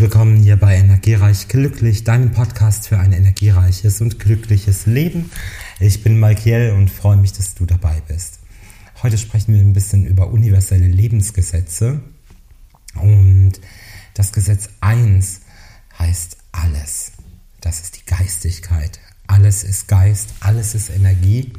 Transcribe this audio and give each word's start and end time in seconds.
willkommen 0.00 0.38
hier 0.38 0.56
bei 0.56 0.74
Energiereich 0.74 1.46
Glücklich, 1.46 2.02
deinem 2.02 2.32
Podcast 2.32 2.88
für 2.88 2.98
ein 2.98 3.12
energiereiches 3.12 4.00
und 4.00 4.18
glückliches 4.18 4.86
Leben. 4.86 5.30
Ich 5.78 6.02
bin 6.02 6.18
Malkiel 6.18 6.74
und 6.76 6.90
freue 6.90 7.16
mich, 7.18 7.34
dass 7.34 7.54
du 7.54 7.64
dabei 7.64 8.02
bist. 8.08 8.40
Heute 9.00 9.16
sprechen 9.16 9.54
wir 9.54 9.60
ein 9.60 9.74
bisschen 9.74 10.06
über 10.06 10.26
universelle 10.32 10.88
Lebensgesetze 10.88 12.00
und 12.96 13.52
das 14.14 14.32
Gesetz 14.32 14.70
1 14.80 15.42
heißt 16.00 16.38
alles. 16.50 17.12
Das 17.60 17.78
ist 17.78 17.96
die 17.96 18.06
Geistigkeit. 18.06 18.98
Alles 19.28 19.62
ist 19.62 19.86
Geist, 19.86 20.34
alles 20.40 20.74
ist 20.74 20.90
Energie. 20.90 21.52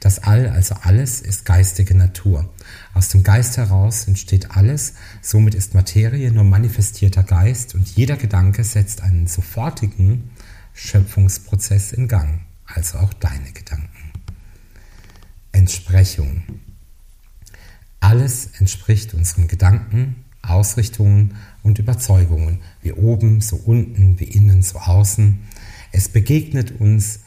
Das 0.00 0.18
All, 0.18 0.48
also 0.48 0.74
alles, 0.76 1.20
ist 1.20 1.44
geistige 1.44 1.94
Natur. 1.94 2.48
Aus 2.94 3.10
dem 3.10 3.22
Geist 3.22 3.58
heraus 3.58 4.08
entsteht 4.08 4.50
alles, 4.50 4.94
somit 5.20 5.54
ist 5.54 5.74
Materie 5.74 6.32
nur 6.32 6.44
manifestierter 6.44 7.22
Geist 7.22 7.74
und 7.74 7.86
jeder 7.86 8.16
Gedanke 8.16 8.64
setzt 8.64 9.02
einen 9.02 9.26
sofortigen 9.26 10.30
Schöpfungsprozess 10.72 11.92
in 11.92 12.08
Gang, 12.08 12.40
also 12.64 12.98
auch 12.98 13.12
deine 13.12 13.52
Gedanken. 13.52 14.12
Entsprechung. 15.52 16.44
Alles 18.00 18.46
entspricht 18.58 19.12
unseren 19.12 19.46
Gedanken, 19.48 20.24
Ausrichtungen 20.40 21.36
und 21.62 21.78
Überzeugungen, 21.78 22.62
wie 22.80 22.92
oben, 22.92 23.42
so 23.42 23.56
unten, 23.56 24.18
wie 24.18 24.24
innen, 24.24 24.62
so 24.62 24.78
außen. 24.78 25.40
Es 25.92 26.08
begegnet 26.08 26.80
uns 26.80 27.20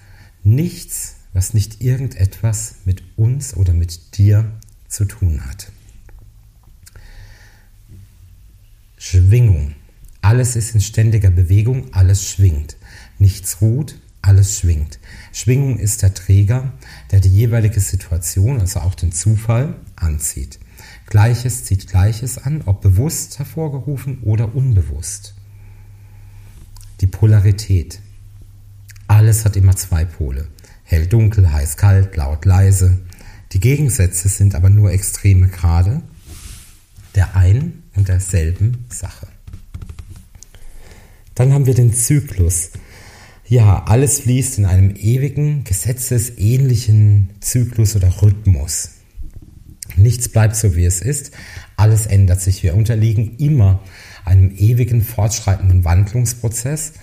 nichts, 0.43 1.17
was 1.33 1.53
nicht 1.53 1.81
irgendetwas 1.81 2.75
mit 2.85 3.03
uns 3.17 3.55
oder 3.55 3.73
mit 3.73 4.17
dir 4.17 4.51
zu 4.87 5.05
tun 5.05 5.45
hat. 5.45 5.71
Schwingung. 8.97 9.75
Alles 10.21 10.55
ist 10.55 10.73
in 10.73 10.81
ständiger 10.81 11.29
Bewegung, 11.29 11.93
alles 11.93 12.25
schwingt. 12.25 12.77
Nichts 13.19 13.59
ruht, 13.59 13.99
alles 14.21 14.57
schwingt. 14.57 14.99
Schwingung 15.33 15.77
ist 15.77 16.01
der 16.01 16.13
Träger, 16.13 16.71
der 17.11 17.19
die 17.19 17.29
jeweilige 17.29 17.81
Situation, 17.81 18.61
also 18.61 18.79
auch 18.79 18.95
den 18.95 19.11
Zufall, 19.11 19.75
anzieht. 19.97 20.59
Gleiches 21.07 21.65
zieht 21.65 21.87
Gleiches 21.87 22.37
an, 22.37 22.61
ob 22.65 22.81
bewusst 22.81 23.39
hervorgerufen 23.39 24.19
oder 24.23 24.55
unbewusst. 24.55 25.35
Die 27.01 27.07
Polarität. 27.07 27.99
Alles 29.33 29.45
hat 29.45 29.55
immer 29.55 29.75
zwei 29.75 30.05
Pole. 30.05 30.47
Hell, 30.83 31.07
dunkel, 31.07 31.51
heiß, 31.51 31.75
kalt, 31.77 32.15
laut, 32.17 32.45
leise. 32.45 32.99
Die 33.51 33.59
Gegensätze 33.59 34.29
sind 34.29 34.53
aber 34.53 34.69
nur 34.69 34.91
extreme 34.91 35.47
Grade 35.47 36.03
der 37.15 37.35
einen 37.35 37.81
und 37.95 38.09
derselben 38.09 38.85
Sache. 38.89 39.25
Dann 41.33 41.51
haben 41.51 41.65
wir 41.65 41.73
den 41.73 41.95
Zyklus. 41.95 42.69
Ja, 43.47 43.85
alles 43.85 44.19
fließt 44.19 44.59
in 44.59 44.65
einem 44.65 44.95
ewigen, 44.95 45.63
gesetzesähnlichen 45.63 47.31
Zyklus 47.39 47.95
oder 47.95 48.21
Rhythmus. 48.21 48.89
Nichts 49.95 50.29
bleibt 50.29 50.55
so, 50.55 50.75
wie 50.75 50.85
es 50.85 51.01
ist. 51.01 51.31
Alles 51.75 52.05
ändert 52.05 52.39
sich. 52.39 52.61
Wir 52.61 52.75
unterliegen 52.75 53.37
immer 53.37 53.81
einem 54.25 54.51
ewigen, 54.55 55.01
fortschreitenden 55.01 55.85
Wandlungsprozess 55.85 56.93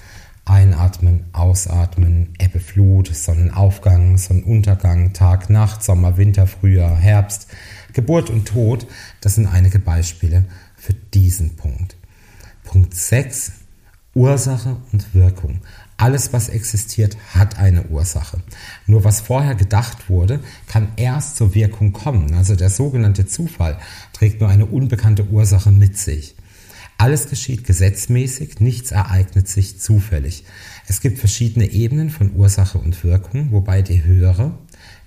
Einatmen, 0.50 1.26
Ausatmen, 1.32 2.34
Ebbe, 2.40 2.58
Flut, 2.58 3.14
Sonnenaufgang, 3.14 4.18
Sonnenuntergang, 4.18 5.12
Tag, 5.12 5.48
Nacht, 5.48 5.84
Sommer, 5.84 6.16
Winter, 6.16 6.48
Frühjahr, 6.48 6.96
Herbst, 6.96 7.46
Geburt 7.92 8.30
und 8.30 8.48
Tod, 8.48 8.86
das 9.20 9.36
sind 9.36 9.46
einige 9.46 9.78
Beispiele 9.78 10.44
für 10.76 10.92
diesen 10.92 11.56
Punkt. 11.56 11.96
Punkt 12.64 12.94
6, 12.94 13.52
Ursache 14.14 14.76
und 14.92 15.14
Wirkung. 15.14 15.60
Alles, 15.96 16.32
was 16.32 16.48
existiert, 16.48 17.16
hat 17.32 17.58
eine 17.58 17.84
Ursache. 17.84 18.38
Nur 18.86 19.04
was 19.04 19.20
vorher 19.20 19.54
gedacht 19.54 20.08
wurde, 20.08 20.40
kann 20.66 20.88
erst 20.96 21.36
zur 21.36 21.54
Wirkung 21.54 21.92
kommen. 21.92 22.34
Also 22.34 22.56
der 22.56 22.70
sogenannte 22.70 23.26
Zufall 23.26 23.78
trägt 24.12 24.40
nur 24.40 24.50
eine 24.50 24.66
unbekannte 24.66 25.26
Ursache 25.26 25.70
mit 25.70 25.96
sich. 25.96 26.34
Alles 27.00 27.30
geschieht 27.30 27.64
gesetzmäßig, 27.64 28.60
nichts 28.60 28.90
ereignet 28.90 29.48
sich 29.48 29.80
zufällig. 29.80 30.44
Es 30.86 31.00
gibt 31.00 31.18
verschiedene 31.18 31.70
Ebenen 31.70 32.10
von 32.10 32.34
Ursache 32.36 32.76
und 32.76 33.02
Wirkung, 33.04 33.52
wobei 33.52 33.80
die 33.80 34.04
höhere 34.04 34.58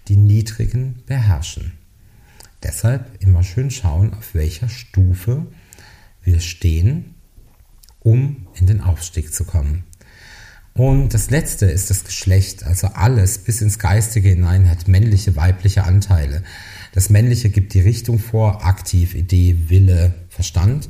die 0.07 0.17
niedrigen 0.17 1.03
beherrschen. 1.05 1.73
Deshalb 2.63 3.21
immer 3.21 3.43
schön 3.43 3.69
schauen, 3.69 4.11
auf 4.15 4.33
welcher 4.33 4.69
Stufe 4.69 5.45
wir 6.23 6.39
stehen, 6.39 7.13
um 7.99 8.47
in 8.55 8.65
den 8.65 8.81
Aufstieg 8.81 9.31
zu 9.31 9.43
kommen. 9.43 9.83
Und 10.73 11.13
das 11.13 11.29
letzte 11.29 11.67
ist 11.67 11.91
das 11.91 12.05
Geschlecht, 12.05 12.63
also 12.63 12.87
alles 12.87 13.37
bis 13.37 13.61
ins 13.61 13.77
Geistige 13.77 14.29
hinein 14.29 14.67
hat 14.67 14.87
männliche, 14.87 15.35
weibliche 15.35 15.83
Anteile. 15.83 16.41
Das 16.91 17.11
Männliche 17.11 17.51
gibt 17.51 17.75
die 17.75 17.81
Richtung 17.81 18.17
vor, 18.17 18.65
aktiv, 18.65 19.13
Idee, 19.13 19.69
Wille, 19.69 20.15
Verstand. 20.33 20.89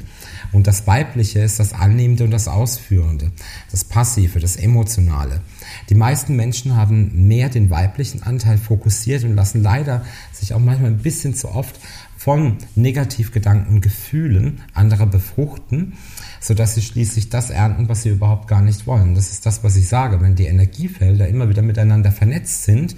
Und 0.51 0.67
das 0.67 0.87
Weibliche 0.87 1.39
ist 1.39 1.59
das 1.59 1.73
Annehmende 1.73 2.23
und 2.23 2.31
das 2.31 2.47
Ausführende, 2.47 3.31
das 3.71 3.83
Passive, 3.83 4.39
das 4.39 4.55
Emotionale. 4.55 5.41
Die 5.89 5.95
meisten 5.95 6.35
Menschen 6.35 6.75
haben 6.75 7.27
mehr 7.27 7.49
den 7.49 7.69
weiblichen 7.69 8.23
Anteil 8.23 8.57
fokussiert 8.57 9.23
und 9.23 9.35
lassen 9.35 9.61
leider 9.61 10.05
sich 10.31 10.53
auch 10.53 10.59
manchmal 10.59 10.91
ein 10.91 10.99
bisschen 10.99 11.35
zu 11.35 11.49
oft 11.49 11.79
von 12.15 12.57
Negativgedanken 12.75 13.75
und 13.75 13.81
Gefühlen 13.81 14.61
anderer 14.73 15.07
befruchten, 15.07 15.97
sodass 16.39 16.73
sie 16.75 16.81
schließlich 16.81 17.27
das 17.27 17.49
ernten, 17.49 17.89
was 17.89 18.03
sie 18.03 18.09
überhaupt 18.09 18.47
gar 18.47 18.61
nicht 18.61 18.87
wollen. 18.87 19.13
Das 19.13 19.31
ist 19.31 19.45
das, 19.45 19.61
was 19.65 19.75
ich 19.75 19.89
sage. 19.89 20.21
Wenn 20.21 20.35
die 20.35 20.45
Energiefelder 20.45 21.27
immer 21.27 21.49
wieder 21.49 21.61
miteinander 21.61 22.13
vernetzt 22.13 22.63
sind 22.63 22.95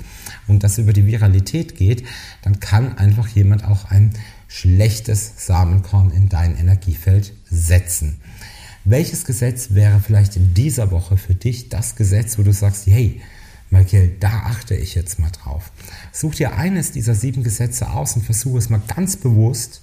und 0.48 0.64
das 0.64 0.78
über 0.78 0.94
die 0.94 1.08
Viralität 1.08 1.76
geht, 1.76 2.04
dann 2.44 2.60
kann 2.60 3.00
einfach 3.00 3.28
jemand 3.30 3.66
auch 3.66 3.90
ein 3.90 4.12
schlechtes 4.48 5.46
Samenkorn 5.46 6.12
in 6.12 6.30
dein 6.30 6.58
Energiefeld 6.58 7.34
setzen. 7.50 8.20
Welches 8.84 9.26
Gesetz 9.26 9.70
wäre 9.72 10.00
vielleicht 10.00 10.36
in 10.36 10.54
dieser 10.54 10.92
Woche 10.92 11.18
für 11.18 11.34
dich 11.34 11.70
das 11.70 11.96
Gesetz, 11.96 12.38
wo 12.38 12.44
du 12.44 12.54
sagst, 12.54 12.86
hey, 12.86 13.22
Michael, 13.72 14.16
da 14.20 14.30
achte 14.46 14.76
ich 14.76 14.96
jetzt 14.96 15.20
mal 15.20 15.32
drauf. 15.32 15.72
Such 16.12 16.36
dir 16.36 16.56
eines 16.56 16.92
dieser 16.92 17.16
sieben 17.16 17.44
Gesetze 17.44 17.90
aus 17.90 18.16
und 18.16 18.24
versuche 18.24 18.60
es 18.60 18.70
mal 18.70 18.82
ganz 18.96 19.18
bewusst 19.18 19.82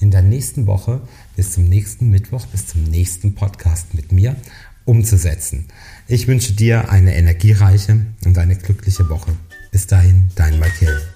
in 0.00 0.10
der 0.10 0.22
nächsten 0.22 0.66
Woche 0.66 1.00
bis 1.36 1.52
zum 1.52 1.64
nächsten 1.64 2.10
Mittwoch, 2.10 2.46
bis 2.46 2.66
zum 2.68 2.84
nächsten 2.84 3.34
Podcast 3.34 3.94
mit 3.94 4.12
mir 4.12 4.36
umzusetzen. 4.84 5.66
Ich 6.06 6.28
wünsche 6.28 6.52
dir 6.52 6.90
eine 6.90 7.16
energiereiche 7.16 8.06
und 8.24 8.38
eine 8.38 8.56
glückliche 8.56 9.08
Woche. 9.08 9.32
Bis 9.72 9.86
dahin, 9.86 10.30
dein 10.36 10.58
Michael. 10.58 11.13